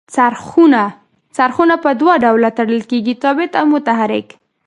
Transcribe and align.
څرخونه 1.35 1.75
په 1.83 1.89
دوه 2.01 2.13
ډوله 2.23 2.49
تړل 2.57 2.81
کیږي 2.91 3.13
ثابت 3.21 3.51
او 3.59 3.65
متحرک. 3.73 4.27